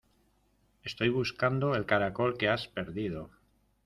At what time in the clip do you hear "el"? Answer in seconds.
1.75-1.85